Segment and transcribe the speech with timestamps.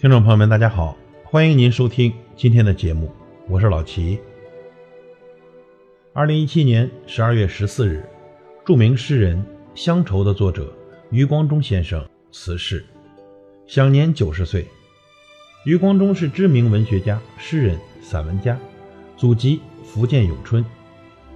[0.00, 3.12] 听众朋友们，大家好，欢迎您收听今天的节目，
[3.48, 4.16] 我是老齐。
[6.12, 8.08] 二零一七年十二月十四日，
[8.64, 9.36] 著名诗人
[9.74, 10.72] 《乡愁》的作者
[11.10, 12.86] 余光中先生辞世，
[13.66, 14.64] 享年九十岁。
[15.64, 18.56] 余光中是知名文学家、诗人、散文家，
[19.16, 20.64] 祖籍福建永春。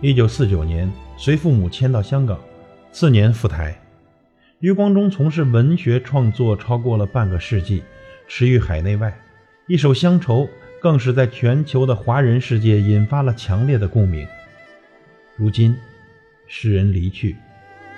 [0.01, 2.39] 一九四九年随父母迁到香港，
[2.93, 3.77] 次年赴台。
[4.61, 7.83] 余光中从事文学创作超过了半个世纪。
[8.27, 9.19] 驰誉海内外，
[9.67, 10.45] 一首《乡愁》
[10.81, 14.27] 更是在全球的华人世界引发了强烈的共鸣。
[15.37, 15.77] 如今，
[16.47, 17.37] 诗人离去，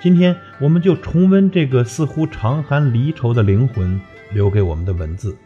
[0.01, 4.01] 今天我们就重温这个似乎长含离愁的灵魂
[4.33, 5.37] 留给我们的文字，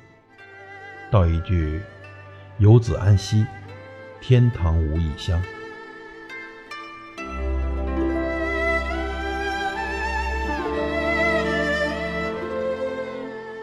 [1.10, 1.80] 道一句
[2.58, 3.44] ：“游子安息，
[4.20, 5.40] 天堂无异乡。”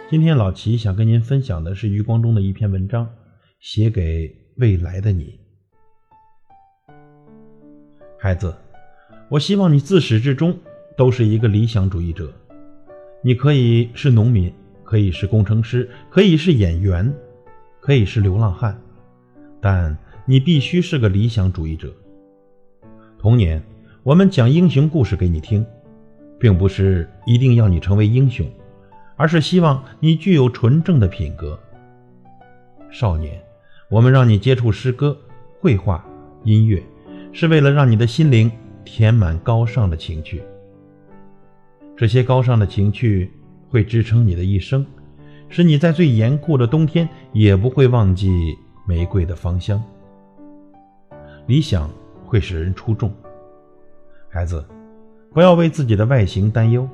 [0.08, 3.10] 今天老齐想跟您分享的是余光中的一篇文章，
[3.60, 5.40] 写给未来的你，
[8.20, 8.56] 孩子，
[9.30, 10.56] 我希望你自始至终
[10.96, 12.32] 都是一个理想主义者。
[13.24, 17.12] 你可以是农民，可以是工程师，可以是演员，
[17.82, 18.80] 可以是流浪汉，
[19.60, 21.92] 但你必须是个理想主义者。
[23.18, 23.60] 童年，
[24.04, 25.66] 我们讲英雄故事给你听，
[26.40, 28.48] 并不是一定要你成为英雄。
[29.16, 31.60] 而是希望你具有纯正的品格。
[32.90, 33.42] 少年，
[33.90, 35.18] 我们让你接触诗歌、
[35.60, 36.06] 绘画、
[36.44, 36.82] 音乐，
[37.32, 38.52] 是为了让你的心灵
[38.84, 40.42] 填满高尚的情趣。
[41.98, 43.32] 这些高尚的情趣
[43.70, 44.86] 会支撑你的一生，
[45.50, 48.56] 使你在最严酷的冬天也不会忘记
[48.88, 49.82] 玫瑰的芳香。
[51.48, 51.90] 理想
[52.26, 53.14] 会使人出众。
[54.30, 54.66] 孩子，
[55.34, 56.88] 不要为自己的外形担忧。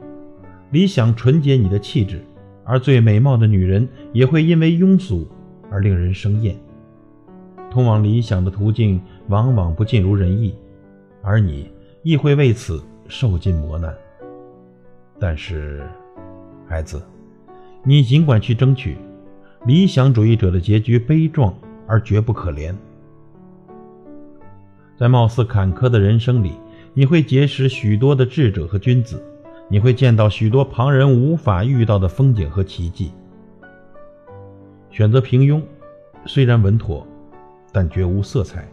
[0.72, 2.22] 理想纯洁你的气质，
[2.64, 5.28] 而最美貌的女人也会因为庸俗
[5.70, 6.56] 而令人生厌。
[7.70, 10.56] 通往理想的途径往往不尽如人意，
[11.22, 11.70] 而你
[12.04, 13.94] 亦会为此受尽磨难。
[15.20, 15.84] 但是，
[16.68, 17.02] 孩子，
[17.84, 18.98] 你尽管去争取。
[19.66, 21.54] 理想主义者的结局悲壮
[21.86, 22.74] 而绝不可怜。
[24.98, 26.54] 在貌似坎坷的人生里，
[26.96, 29.24] 你会结识许多的智者和君子。
[29.72, 33.10] 你会见到许多旁人无法遇到的风景和奇迹。
[34.90, 35.62] 选择平庸，
[36.26, 37.08] 虽然稳妥，
[37.72, 38.68] 但绝无色彩。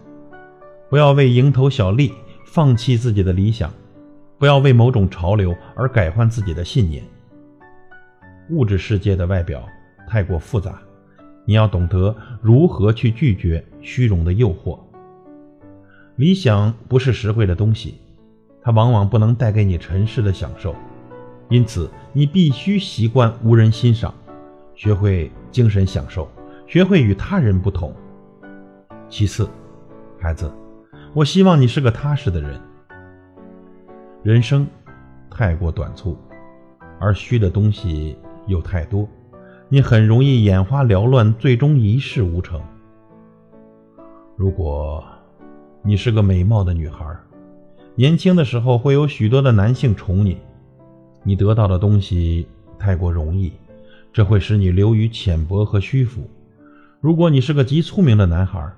[0.91, 2.12] 不要为蝇头小利
[2.44, 3.72] 放弃自己的理想，
[4.38, 7.04] 不要为某种潮流而改换自己的信念。
[8.50, 9.64] 物质世界的外表
[10.08, 10.81] 太过复杂，
[11.44, 14.76] 你要懂得如何去拒绝虚荣的诱惑。
[16.16, 18.00] 理想不是实惠的东西，
[18.60, 20.75] 它往往不能带给你尘世的享受。
[21.48, 24.12] 因此，你必须习惯无人欣赏，
[24.75, 26.28] 学会精神享受，
[26.66, 27.94] 学会与他人不同。
[29.09, 29.48] 其次，
[30.20, 30.53] 孩子，
[31.14, 32.60] 我希望你是个踏实的人。
[34.22, 34.66] 人生
[35.31, 36.19] 太过短促，
[37.00, 39.08] 而虚的东西又太多，
[39.70, 42.60] 你很容易眼花缭乱，最终一事无成。
[44.37, 45.03] 如果
[45.82, 47.06] 你是个美貌的女孩，
[47.94, 50.37] 年轻的时候会有许多的男性宠你。
[51.23, 52.47] 你得到的东西
[52.79, 53.53] 太过容易，
[54.12, 56.29] 这会使你流于浅薄和虚浮。
[57.01, 58.73] 如果你是个极聪明的男孩，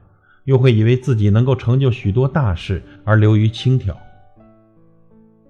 [0.44, 3.96] 又会以为自己能够成就许多大事而流于轻佻。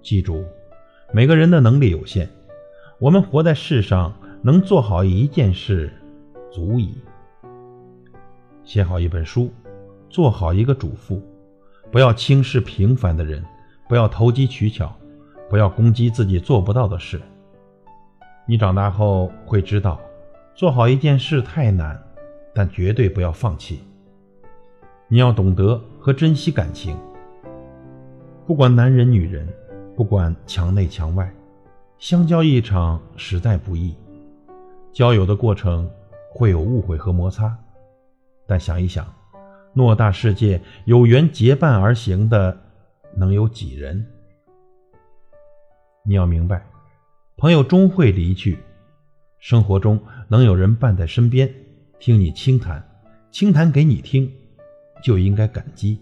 [0.03, 0.45] 记住，
[1.12, 2.28] 每个人的能力有限，
[2.99, 4.12] 我们活在世上，
[4.43, 5.93] 能做好一件事
[6.53, 6.95] 足矣。
[8.65, 9.51] 写好一本书，
[10.09, 11.22] 做好一个主妇，
[11.91, 13.45] 不要轻视平凡的人，
[13.89, 14.95] 不要投机取巧。
[15.50, 17.21] 不要攻击自己做不到的事。
[18.47, 20.00] 你长大后会知道，
[20.55, 22.00] 做好一件事太难，
[22.55, 23.81] 但绝对不要放弃。
[25.09, 26.97] 你要懂得和珍惜感情。
[28.47, 29.48] 不管男人女人，
[29.97, 31.28] 不管墙内墙外，
[31.98, 33.95] 相交一场实在不易。
[34.92, 35.89] 交友的过程
[36.33, 37.57] 会有误会和摩擦，
[38.47, 39.07] 但想一想，
[39.74, 42.57] 偌大世界，有缘结伴而行的，
[43.16, 44.04] 能有几人？
[46.10, 46.60] 你要明白，
[47.36, 48.59] 朋友终会离去，
[49.39, 51.48] 生活中能有人伴在身边，
[52.01, 52.84] 听你轻谈，
[53.30, 54.28] 轻谈给你听，
[55.04, 56.01] 就应该感激。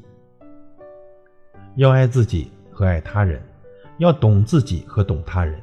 [1.77, 3.39] 要爱自己和爱他人，
[3.99, 5.61] 要懂自己和懂他人。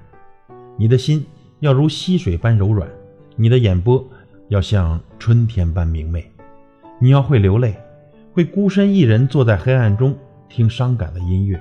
[0.78, 1.26] 你的心
[1.62, 2.88] 要如溪水般柔软，
[3.36, 4.08] 你的眼波
[4.50, 6.24] 要像春天般明媚。
[7.02, 7.76] 你要会流泪，
[8.32, 10.16] 会孤身一人坐在黑暗中
[10.48, 11.60] 听伤感的音乐。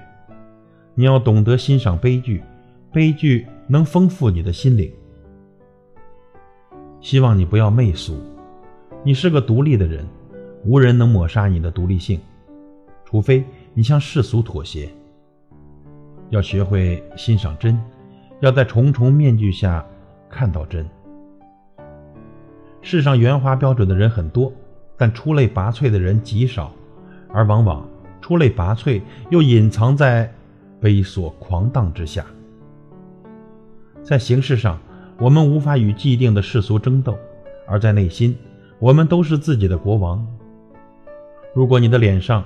[0.95, 2.43] 你要懂得欣赏悲剧。
[2.95, 4.89] 悲剧能丰富你的心灵。
[7.01, 8.17] 希望你不要媚俗。
[9.03, 10.07] 你是个独立的人，
[10.65, 12.21] 无人能抹杀你的独立性，
[13.05, 13.45] 除非
[13.75, 14.89] 你向世俗妥协。
[16.31, 17.77] 要学会欣赏真，
[18.41, 19.85] 要在重重面具下
[20.31, 20.89] 看到真。
[22.81, 24.53] 世上圆滑标准的人很多，
[24.97, 26.73] 但出类拔萃的人极少，
[27.29, 27.89] 而往往
[28.21, 30.33] 出类拔萃又隐藏在
[30.83, 32.25] 猥琐狂荡之下。
[34.05, 34.79] 在形式上，
[35.19, 37.17] 我们无法与既定的世俗争斗，
[37.67, 38.37] 而在内心，
[38.79, 40.25] 我们都是自己的国王。
[41.55, 42.45] 如果你的脸上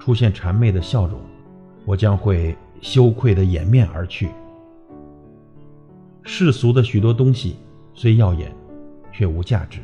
[0.00, 1.20] 出现谄媚的笑容，
[1.84, 4.30] 我将会羞愧的掩面而去。
[6.24, 7.56] 世俗的许多东西
[7.94, 8.52] 虽耀眼，
[9.12, 9.78] 却无价值。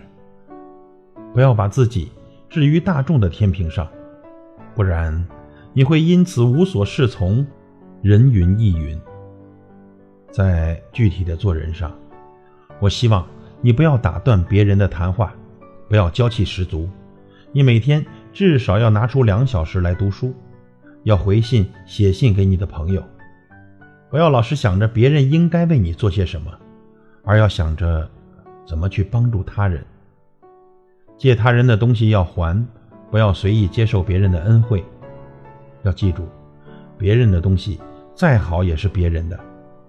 [1.33, 2.11] 不要把自己
[2.51, 3.89] 置于大众的天平上，
[4.75, 5.25] 不然
[5.73, 7.47] 你会因此无所适从，
[8.03, 9.01] 人云亦云。
[10.33, 11.93] 在具体的做人上，
[12.81, 13.25] 我希望
[13.61, 15.35] 你不要打断别人的谈话，
[15.89, 16.89] 不要娇气十足。
[17.53, 20.35] 你每天至少要拿出两小时来读书，
[21.03, 23.05] 要回信写信给你的朋友。
[24.11, 26.51] 不要老是想着别人应该为你做些什么，
[27.25, 28.11] 而要想着
[28.67, 29.85] 怎么去帮助他人。
[31.19, 32.67] 借他人的东西要还，
[33.11, 34.83] 不要随意接受别人的恩惠。
[35.83, 36.27] 要记住，
[36.97, 37.79] 别人的东西
[38.15, 39.39] 再好也是别人的。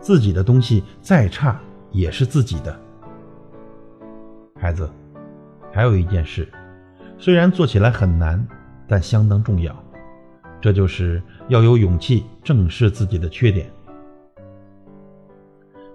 [0.03, 1.57] 自己的东西再差
[1.93, 2.77] 也是自己的。
[4.59, 4.89] 孩子，
[5.71, 6.45] 还有一件事，
[7.17, 8.45] 虽然做起来很难，
[8.85, 9.73] 但相当重要，
[10.59, 13.71] 这就是要有勇气正视自己的缺点。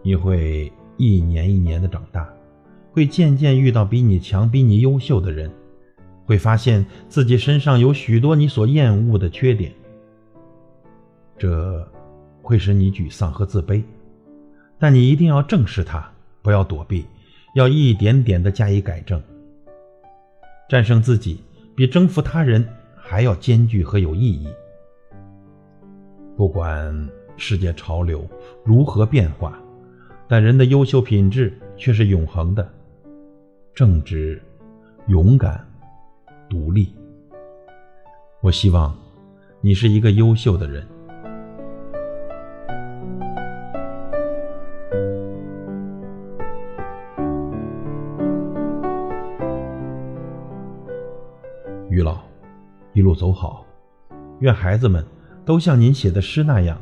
[0.02, 2.26] 你会一年一年的长大，
[2.90, 5.52] 会渐渐遇到比你强、比你优秀的人，
[6.24, 9.70] 会发现自己身上有许多你所厌恶的缺点，
[11.36, 11.86] 这
[12.40, 13.82] 会使你沮丧和自卑。
[14.78, 16.08] 但你一定要正视它，
[16.40, 17.04] 不要躲避，
[17.54, 19.20] 要一点点的加以改正。
[20.68, 21.42] 战胜自己
[21.74, 24.48] 比征服他人还要艰巨和有意义。
[26.36, 28.28] 不管世界潮流
[28.64, 29.58] 如何变化，
[30.28, 32.70] 但人的优秀品质却是永恒的：
[33.74, 34.40] 正直、
[35.08, 35.66] 勇敢、
[36.48, 36.94] 独立。
[38.40, 38.96] 我希望
[39.60, 40.86] 你是一个优秀的人。
[51.98, 52.20] 于老，
[52.92, 53.66] 一路走好，
[54.38, 55.04] 愿孩子们
[55.44, 56.80] 都像您写的诗那样，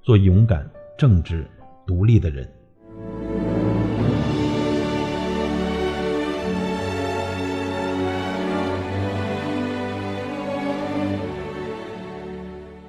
[0.00, 0.66] 做勇敢、
[0.96, 1.46] 正直、
[1.86, 2.50] 独立的人。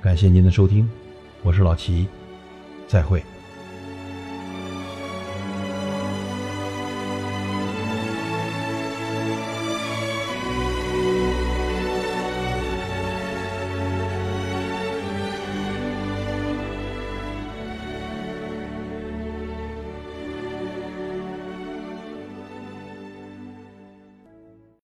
[0.01, 0.89] 感谢您的收听，
[1.44, 2.07] 我是老齐，
[2.88, 3.21] 再会。